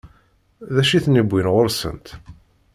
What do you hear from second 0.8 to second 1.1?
acu i